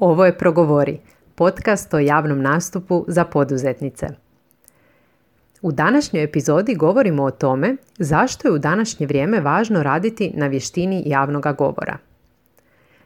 Ovo 0.00 0.24
je 0.24 0.38
Progovori, 0.38 0.98
podcast 1.34 1.94
o 1.94 1.98
javnom 1.98 2.42
nastupu 2.42 3.04
za 3.08 3.24
poduzetnice. 3.24 4.06
U 5.62 5.72
današnjoj 5.72 6.24
epizodi 6.24 6.74
govorimo 6.74 7.22
o 7.22 7.30
tome 7.30 7.76
zašto 7.98 8.48
je 8.48 8.52
u 8.52 8.58
današnje 8.58 9.06
vrijeme 9.06 9.40
važno 9.40 9.82
raditi 9.82 10.32
na 10.34 10.46
vještini 10.46 11.02
javnog 11.06 11.46
govora. 11.58 11.98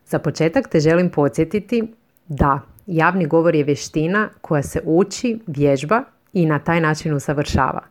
Za 0.07 0.19
početak 0.19 0.69
te 0.69 0.81
želim 0.81 1.11
podsjetiti 1.11 1.83
da 2.29 2.61
javni 2.87 3.27
govor 3.27 3.55
je 3.55 3.65
vještina 3.65 4.29
koja 4.41 4.63
se 4.63 4.81
uči, 4.85 5.39
vježba 5.47 6.03
i 6.33 6.47
na 6.47 6.59
taj 6.59 6.81
način 6.81 7.15
usavršava. 7.15 7.83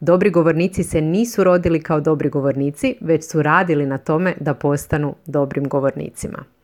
Dobri 0.00 0.30
govornici 0.30 0.82
se 0.82 1.00
nisu 1.00 1.44
rodili 1.44 1.82
kao 1.82 2.00
dobri 2.00 2.28
govornici, 2.28 2.96
već 3.00 3.30
su 3.30 3.42
radili 3.42 3.86
na 3.86 3.98
tome 3.98 4.34
da 4.40 4.54
postanu 4.54 5.14
dobrim 5.26 5.68
govornicima. 5.68 6.55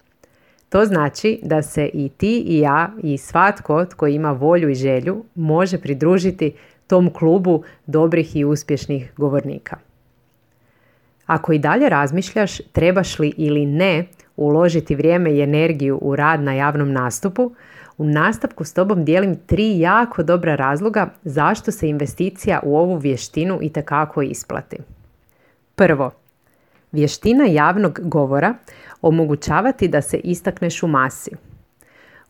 To 0.72 0.84
znači 0.84 1.40
da 1.42 1.62
se 1.62 1.90
i 1.94 2.08
ti 2.08 2.44
i 2.46 2.58
ja 2.58 2.92
i 3.02 3.18
svatko 3.18 3.84
tko 3.84 4.06
ima 4.06 4.32
volju 4.32 4.68
i 4.68 4.74
želju 4.74 5.24
može 5.34 5.78
pridružiti 5.78 6.52
tom 6.86 7.10
klubu 7.10 7.62
dobrih 7.86 8.36
i 8.36 8.44
uspješnih 8.44 9.12
govornika. 9.16 9.76
Ako 11.26 11.52
i 11.52 11.58
dalje 11.58 11.88
razmišljaš 11.88 12.58
trebaš 12.58 13.18
li 13.18 13.32
ili 13.36 13.66
ne 13.66 14.06
uložiti 14.36 14.94
vrijeme 14.94 15.32
i 15.32 15.42
energiju 15.42 15.98
u 16.02 16.16
rad 16.16 16.40
na 16.40 16.52
javnom 16.52 16.92
nastupu, 16.92 17.52
u 17.98 18.04
nastavku 18.04 18.64
s 18.64 18.74
tobom 18.74 19.04
dijelim 19.04 19.36
tri 19.46 19.80
jako 19.80 20.22
dobra 20.22 20.54
razloga 20.54 21.08
zašto 21.24 21.70
se 21.70 21.88
investicija 21.88 22.60
u 22.62 22.76
ovu 22.76 22.96
vještinu 22.96 23.58
i 23.62 23.70
isplati. 24.22 24.76
Prvo, 25.74 26.10
vještina 26.92 27.44
javnog 27.44 28.00
govora 28.02 28.54
omogućavati 29.02 29.88
da 29.88 30.02
se 30.02 30.16
istakneš 30.16 30.82
u 30.82 30.86
masi. 30.86 31.30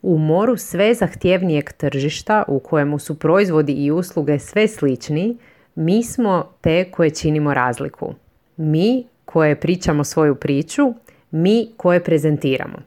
U 0.02 0.18
moru 0.18 0.56
sve 0.56 0.94
zahtjevnijeg 0.94 1.72
tržišta 1.72 2.44
u 2.48 2.58
kojemu 2.58 2.98
su 2.98 3.18
proizvodi 3.18 3.72
i 3.72 3.90
usluge 3.90 4.38
sve 4.38 4.68
sličniji, 4.68 5.36
mi 5.74 6.02
smo 6.02 6.50
te 6.60 6.90
koje 6.90 7.10
činimo 7.10 7.54
razliku. 7.54 8.14
Mi 8.56 9.04
koje 9.24 9.60
pričamo 9.60 10.04
svoju 10.04 10.34
priču, 10.34 10.94
mi 11.30 11.68
koje 11.76 12.04
prezentiramo. 12.04 12.78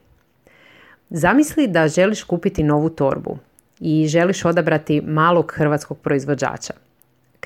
Zamisli 1.10 1.66
da 1.66 1.88
želiš 1.88 2.22
kupiti 2.22 2.62
novu 2.62 2.90
torbu 2.90 3.38
i 3.80 4.06
želiš 4.06 4.44
odabrati 4.44 5.00
malog 5.00 5.52
hrvatskog 5.56 5.98
proizvođača. 5.98 6.85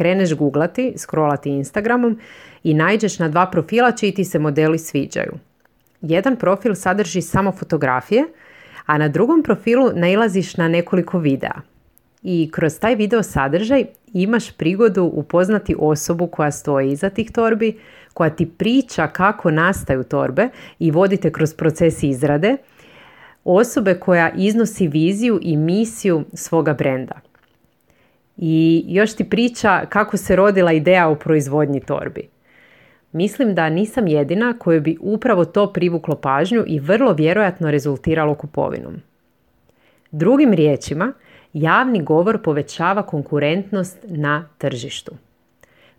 Kreneš 0.00 0.34
googlati, 0.34 0.94
scrollati 0.96 1.50
Instagramom 1.50 2.18
i 2.64 2.74
nađeš 2.74 3.18
na 3.18 3.28
dva 3.28 3.46
profila 3.46 3.92
čiji 3.92 4.14
ti 4.14 4.24
se 4.24 4.38
modeli 4.38 4.78
sviđaju. 4.78 5.32
Jedan 6.00 6.36
profil 6.36 6.74
sadrži 6.74 7.22
samo 7.22 7.52
fotografije, 7.52 8.24
a 8.86 8.98
na 8.98 9.08
drugom 9.08 9.42
profilu 9.42 9.90
nailaziš 9.94 10.56
na 10.56 10.68
nekoliko 10.68 11.18
videa. 11.18 11.60
I 12.22 12.50
kroz 12.52 12.78
taj 12.78 12.94
video 12.94 13.22
sadržaj 13.22 13.84
imaš 14.12 14.50
prigodu 14.52 15.04
upoznati 15.04 15.76
osobu 15.78 16.26
koja 16.26 16.50
stoji 16.50 16.92
iza 16.92 17.10
tih 17.10 17.30
torbi, 17.30 17.78
koja 18.14 18.30
ti 18.30 18.46
priča 18.46 19.06
kako 19.06 19.50
nastaju 19.50 20.04
torbe 20.04 20.48
i 20.78 20.90
vodite 20.90 21.32
kroz 21.32 21.54
proces 21.54 22.02
izrade, 22.02 22.56
osobe 23.44 23.94
koja 23.94 24.30
iznosi 24.30 24.88
viziju 24.88 25.38
i 25.42 25.56
misiju 25.56 26.24
svoga 26.34 26.74
brenda. 26.74 27.29
I 28.42 28.84
još 28.88 29.16
ti 29.16 29.24
priča 29.24 29.86
kako 29.88 30.16
se 30.16 30.36
rodila 30.36 30.72
ideja 30.72 31.08
o 31.08 31.14
proizvodnji 31.14 31.80
torbi. 31.80 32.28
Mislim 33.12 33.54
da 33.54 33.68
nisam 33.68 34.06
jedina 34.06 34.54
koju 34.58 34.80
bi 34.80 34.96
upravo 35.00 35.44
to 35.44 35.72
privuklo 35.72 36.16
pažnju 36.16 36.64
i 36.66 36.80
vrlo 36.80 37.12
vjerojatno 37.12 37.70
rezultiralo 37.70 38.34
kupovinom. 38.34 38.94
Drugim 40.10 40.52
riječima, 40.52 41.12
javni 41.52 42.02
govor 42.02 42.42
povećava 42.42 43.02
konkurentnost 43.02 43.98
na 44.08 44.48
tržištu. 44.58 45.12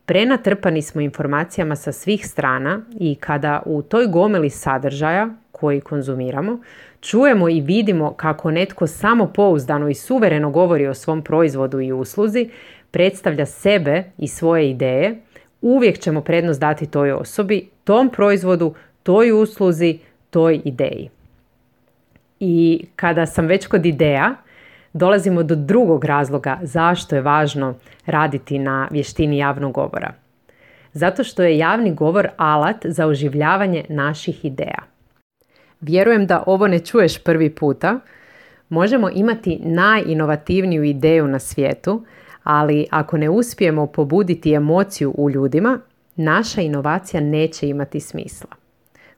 Prenatrpani 0.06 0.82
smo 0.82 1.02
informacijama 1.02 1.76
sa 1.76 1.92
svih 1.92 2.28
strana 2.28 2.82
i 3.00 3.16
kada 3.16 3.62
u 3.66 3.82
toj 3.82 4.08
gomeli 4.08 4.50
sadržaja 4.50 5.30
koji 5.62 5.82
konzumiramo, 5.82 6.60
čujemo 7.02 7.50
i 7.50 7.62
vidimo 7.62 8.14
kako 8.14 8.52
netko 8.52 8.88
samo 8.88 9.28
pouzdano 9.28 9.90
i 9.90 9.94
suvereno 9.94 10.50
govori 10.52 10.88
o 10.88 10.94
svom 10.94 11.22
proizvodu 11.22 11.82
i 11.82 11.92
usluzi, 11.92 12.50
predstavlja 12.92 13.46
sebe 13.46 14.04
i 14.18 14.28
svoje 14.28 14.70
ideje, 14.70 15.22
uvijek 15.62 16.00
ćemo 16.00 16.22
prednost 16.22 16.60
dati 16.60 16.86
toj 16.86 17.12
osobi, 17.12 17.70
tom 17.84 18.10
proizvodu, 18.10 18.74
toj 19.04 19.32
usluzi, 19.32 20.00
toj 20.30 20.62
ideji. 20.66 21.10
I 22.40 22.86
kada 22.96 23.26
sam 23.26 23.46
već 23.46 23.68
kod 23.68 23.86
ideja, 23.86 24.36
dolazimo 24.94 25.44
do 25.44 25.56
drugog 25.56 26.06
razloga 26.06 26.60
zašto 26.62 27.16
je 27.16 27.22
važno 27.22 27.76
raditi 28.06 28.60
na 28.60 28.88
vještini 28.92 29.38
javnog 29.38 29.74
govora. 29.74 30.14
Zato 30.94 31.24
što 31.24 31.44
je 31.44 31.58
javni 31.58 31.94
govor 31.94 32.30
alat 32.38 32.86
za 32.86 33.08
oživljavanje 33.08 33.86
naših 33.90 34.46
ideja. 34.46 34.92
Vjerujem 35.82 36.28
da 36.28 36.44
ovo 36.48 36.68
ne 36.68 36.80
čuješ 36.80 37.24
prvi 37.24 37.50
puta. 37.50 38.00
Možemo 38.70 39.10
imati 39.10 39.60
najinovativniju 39.64 40.84
ideju 40.84 41.28
na 41.28 41.40
svijetu, 41.40 42.06
ali 42.44 42.86
ako 42.90 43.18
ne 43.18 43.30
uspijemo 43.30 43.88
pobuditi 43.88 44.54
emociju 44.54 45.14
u 45.18 45.30
ljudima, 45.30 45.80
naša 46.16 46.62
inovacija 46.62 47.22
neće 47.22 47.70
imati 47.70 48.00
smisla. 48.00 48.50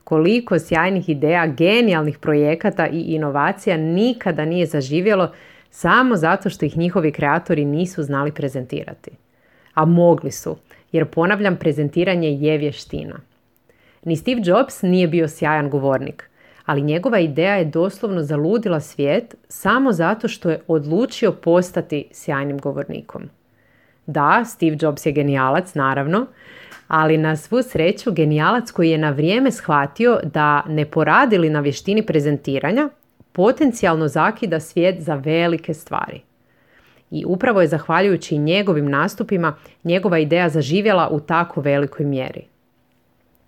Koliko 0.04 0.58
sjajnih 0.58 1.08
ideja, 1.08 1.46
genijalnih 1.46 2.18
projekata 2.18 2.86
i 2.86 3.00
inovacija 3.00 3.76
nikada 3.76 4.44
nije 4.44 4.66
zaživjelo 4.66 5.32
samo 5.70 6.16
zato 6.16 6.50
što 6.50 6.64
ih 6.64 6.76
njihovi 6.76 7.12
kreatori 7.12 7.64
nisu 7.64 8.02
znali 8.02 8.32
prezentirati. 8.32 9.10
A 9.74 9.84
mogli 9.84 10.30
su, 10.30 10.56
jer 10.92 11.06
ponavljam, 11.06 11.56
prezentiranje 11.56 12.28
je 12.28 12.58
vještina. 12.58 13.20
Ni 14.04 14.16
Steve 14.16 14.40
Jobs 14.44 14.82
nije 14.82 15.08
bio 15.08 15.28
sjajan 15.28 15.70
govornik, 15.70 16.30
ali 16.66 16.82
njegova 16.82 17.18
ideja 17.18 17.54
je 17.54 17.64
doslovno 17.64 18.22
zaludila 18.22 18.80
svijet 18.80 19.34
samo 19.48 19.92
zato 19.92 20.28
što 20.28 20.50
je 20.50 20.60
odlučio 20.68 21.32
postati 21.32 22.08
sjajnim 22.12 22.58
govornikom. 22.58 23.22
Da, 24.06 24.44
Steve 24.46 24.76
Jobs 24.80 25.06
je 25.06 25.12
genijalac, 25.12 25.74
naravno, 25.74 26.26
ali 26.88 27.18
na 27.18 27.36
svu 27.36 27.62
sreću 27.62 28.12
genijalac 28.12 28.70
koji 28.70 28.90
je 28.90 28.98
na 28.98 29.10
vrijeme 29.10 29.50
shvatio 29.50 30.20
da 30.22 30.64
ne 30.68 30.86
poradili 30.86 31.50
na 31.50 31.60
vještini 31.60 32.06
prezentiranja, 32.06 32.88
potencijalno 33.32 34.08
zakida 34.08 34.60
svijet 34.60 35.00
za 35.00 35.14
velike 35.14 35.74
stvari. 35.74 36.20
I 37.10 37.24
upravo 37.26 37.60
je 37.60 37.68
zahvaljujući 37.68 38.38
njegovim 38.38 38.90
nastupima 38.90 39.56
njegova 39.84 40.18
ideja 40.18 40.48
zaživjela 40.48 41.08
u 41.08 41.20
tako 41.20 41.60
velikoj 41.60 42.06
mjeri. 42.06 42.53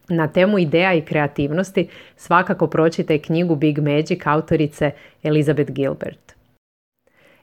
Na 0.09 0.28
temu 0.28 0.59
ideja 0.59 0.94
i 0.94 1.00
kreativnosti 1.00 1.89
svakako 2.17 2.67
pročitaj 2.67 3.19
knjigu 3.19 3.56
Big 3.56 3.78
Magic 3.78 4.27
autorice 4.27 4.91
Elizabeth 5.22 5.72
Gilbert. 5.72 6.33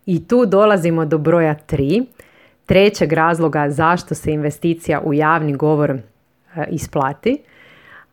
I 0.06 0.28
tu 0.28 0.46
dolazimo 0.46 1.06
do 1.06 1.18
broja 1.18 1.56
3, 1.68 2.06
trećeg 2.66 3.14
razloga 3.14 3.70
zašto 3.70 4.16
se 4.16 4.32
investicija 4.32 5.02
u 5.02 5.14
javni 5.14 5.54
govor 5.54 5.92
e, 5.92 6.00
isplati, 6.70 7.38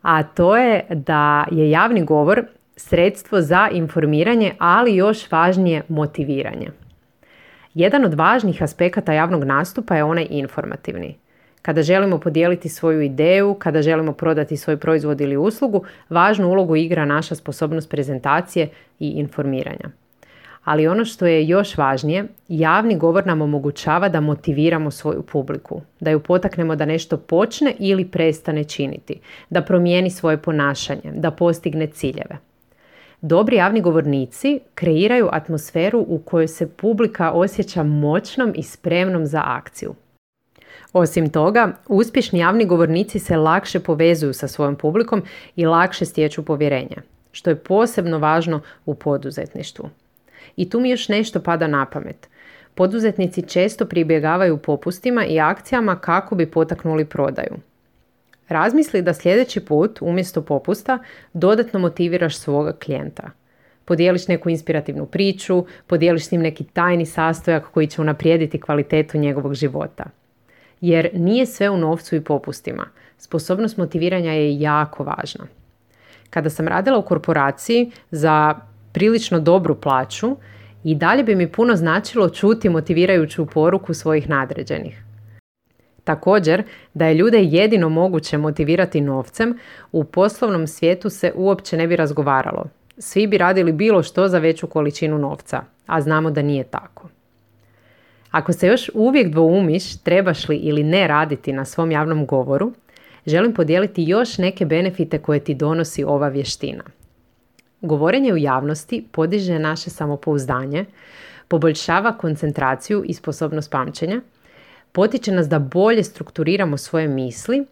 a 0.01 0.23
to 0.23 0.57
je 0.57 0.85
da 0.89 1.45
je 1.51 1.71
javni 1.71 2.05
govor 2.05 2.43
sredstvo 2.75 3.41
za 3.41 3.69
informiranje, 3.71 4.55
ali 4.57 4.95
još 4.95 5.31
važnije 5.31 5.83
motiviranje. 5.87 6.69
Jedan 7.73 8.05
od 8.05 8.13
važnih 8.13 8.63
aspekata 8.63 9.13
javnog 9.13 9.43
nastupa 9.43 9.95
je 9.95 10.03
onaj 10.03 10.27
informativni. 10.29 11.17
Kada 11.61 11.83
želimo 11.83 12.19
podijeliti 12.19 12.69
svoju 12.69 13.01
ideju, 13.01 13.53
kada 13.59 13.81
želimo 13.81 14.13
prodati 14.13 14.57
svoj 14.57 14.77
proizvod 14.77 15.21
ili 15.21 15.37
uslugu, 15.37 15.83
važnu 16.09 16.49
ulogu 16.49 16.75
igra 16.75 17.05
naša 17.05 17.35
sposobnost 17.35 17.89
prezentacije 17.89 18.69
i 18.99 19.09
informiranja. 19.09 19.89
Ali 20.63 20.87
ono 20.87 21.05
što 21.05 21.25
je 21.25 21.47
još 21.47 21.77
važnije, 21.77 22.27
javni 22.47 22.97
govor 22.97 23.27
nam 23.27 23.41
omogućava 23.41 24.09
da 24.09 24.21
motiviramo 24.21 24.91
svoju 24.91 25.21
publiku, 25.21 25.81
da 25.99 26.11
ju 26.11 26.19
potaknemo 26.19 26.75
da 26.75 26.85
nešto 26.85 27.17
počne 27.17 27.73
ili 27.79 28.05
prestane 28.05 28.63
činiti, 28.63 29.19
da 29.49 29.61
promijeni 29.61 30.09
svoje 30.09 30.37
ponašanje, 30.37 31.11
da 31.13 31.31
postigne 31.31 31.87
ciljeve. 31.87 32.37
Dobri 33.21 33.55
javni 33.55 33.81
govornici 33.81 34.59
kreiraju 34.75 35.29
atmosferu 35.31 36.05
u 36.07 36.19
kojoj 36.19 36.47
se 36.47 36.69
publika 36.69 37.31
osjeća 37.31 37.83
moćnom 37.83 38.53
i 38.55 38.63
spremnom 38.63 39.25
za 39.25 39.43
akciju. 39.45 39.95
Osim 40.93 41.29
toga, 41.29 41.73
uspješni 41.87 42.39
javni 42.39 42.65
govornici 42.65 43.19
se 43.19 43.37
lakše 43.37 43.79
povezuju 43.79 44.33
sa 44.33 44.47
svojom 44.47 44.75
publikom 44.75 45.23
i 45.55 45.65
lakše 45.65 46.05
stječu 46.05 46.45
povjerenje, 46.45 46.95
što 47.31 47.49
je 47.49 47.55
posebno 47.55 48.19
važno 48.19 48.61
u 48.85 48.95
poduzetništvu. 48.95 49.89
I 50.55 50.69
tu 50.69 50.79
mi 50.79 50.89
još 50.89 51.09
nešto 51.09 51.39
pada 51.39 51.67
na 51.67 51.85
pamet. 51.85 52.29
Poduzetnici 52.75 53.41
često 53.41 53.85
pribjegavaju 53.85 54.57
popustima 54.57 55.25
i 55.25 55.39
akcijama 55.39 55.95
kako 55.95 56.35
bi 56.35 56.51
potaknuli 56.51 57.05
prodaju. 57.05 57.57
Razmisli 58.49 59.01
da 59.01 59.13
sljedeći 59.13 59.65
put 59.65 59.99
umjesto 60.01 60.41
popusta 60.41 60.99
dodatno 61.33 61.79
motiviraš 61.79 62.37
svoga 62.37 62.73
klijenta. 62.73 63.31
podijeliš 63.85 64.27
neku 64.27 64.49
inspirativnu 64.49 65.05
priču, 65.05 65.65
podijeliš 65.87 66.25
s 66.25 66.31
njim 66.31 66.41
neki 66.41 66.63
tajni 66.63 67.05
sastojak 67.05 67.63
koji 67.71 67.87
će 67.87 68.01
unaprijediti 68.01 68.61
kvalitetu 68.61 69.17
njegovog 69.17 69.53
života. 69.53 70.03
Jer 70.81 71.09
nije 71.13 71.45
sve 71.45 71.69
u 71.69 71.77
novcu 71.77 72.15
i 72.15 72.21
popustima. 72.21 72.85
Sposobnost 73.17 73.77
motiviranja 73.77 74.31
je 74.31 74.59
jako 74.59 75.03
važna. 75.03 75.45
Kada 76.29 76.49
sam 76.49 76.67
radila 76.67 76.97
u 76.97 77.05
korporaciji 77.05 77.91
za 78.11 78.55
prilično 78.91 79.39
dobru 79.39 79.75
plaću, 79.81 80.37
i 80.83 80.95
dalje 80.95 81.23
bi 81.23 81.35
mi 81.35 81.51
puno 81.51 81.75
značilo 81.75 82.29
čuti 82.29 82.69
motivirajuću 82.69 83.45
poruku 83.45 83.93
svojih 83.93 84.29
nadređenih. 84.29 85.03
Također, 86.03 86.63
da 86.93 87.05
je 87.05 87.13
ljude 87.13 87.43
jedino 87.43 87.89
moguće 87.89 88.37
motivirati 88.37 89.01
novcem, 89.01 89.57
u 89.91 90.03
poslovnom 90.03 90.67
svijetu 90.67 91.09
se 91.09 91.31
uopće 91.35 91.77
ne 91.77 91.87
bi 91.87 91.95
razgovaralo. 91.95 92.65
Svi 92.97 93.27
bi 93.27 93.37
radili 93.37 93.71
bilo 93.71 94.03
što 94.03 94.27
za 94.27 94.39
veću 94.39 94.67
količinu 94.67 95.17
novca, 95.17 95.63
a 95.85 96.01
znamo 96.01 96.31
da 96.31 96.41
nije 96.41 96.63
tako. 96.63 97.09
Ako 98.31 98.53
se 98.53 98.67
još 98.67 98.89
uvijek 98.93 99.31
dvoumiš 99.31 99.97
trebaš 99.97 100.49
li 100.49 100.55
ili 100.55 100.83
ne 100.83 101.07
raditi 101.07 101.53
na 101.53 101.65
svom 101.65 101.91
javnom 101.91 102.25
govoru, 102.25 102.73
želim 103.25 103.53
podijeliti 103.53 104.03
još 104.03 104.37
neke 104.37 104.65
benefite 104.65 105.19
koje 105.19 105.39
ti 105.39 105.55
donosi 105.55 106.03
ova 106.03 106.27
vještina. 106.27 106.83
Govorenje 107.81 108.33
u 108.33 108.37
javnosti 108.37 109.05
podiže 109.11 109.59
naše 109.59 109.89
samopouzdanje, 109.89 110.85
poboljšava 111.47 112.17
koncentraciju 112.17 113.03
i 113.05 113.13
sposobnost 113.13 113.71
pamćenja, 113.71 114.21
potiče 114.91 115.31
nas 115.31 115.49
da 115.49 115.59
bolje 115.59 116.03
strukturiramo 116.03 116.77
svoje 116.77 117.07
misli 117.07 117.65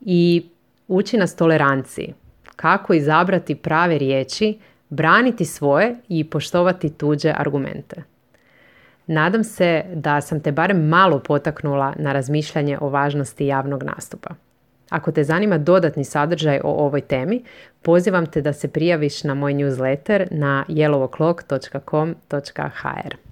i 0.00 0.46
uči 0.88 1.16
nas 1.16 1.36
toleranciji. 1.36 2.14
Kako 2.56 2.94
izabrati 2.94 3.54
prave 3.54 3.98
riječi, 3.98 4.58
braniti 4.88 5.44
svoje 5.44 5.96
i 6.08 6.24
poštovati 6.24 6.90
tuđe 6.90 7.34
argumente. 7.36 8.02
Nadam 9.08 9.44
se 9.44 9.84
da 9.94 10.20
sam 10.20 10.40
te 10.40 10.52
barem 10.52 10.88
malo 10.88 11.18
potaknula 11.18 11.94
na 11.96 12.12
razmišljanje 12.12 12.78
o 12.80 12.88
važnosti 12.88 13.46
javnog 13.46 13.82
nastupa. 13.82 14.30
Ako 14.90 15.12
te 15.12 15.24
zanima 15.24 15.58
dodatni 15.58 16.04
sadržaj 16.04 16.60
o 16.64 16.84
ovoj 16.84 17.00
temi, 17.00 17.44
pozivam 17.82 18.26
te 18.26 18.40
da 18.40 18.52
se 18.52 18.68
prijaviš 18.68 19.24
na 19.24 19.34
moj 19.34 19.54
newsletter 19.54 20.26
na 20.30 20.64
yellowoclock.com.hr. 20.68 23.27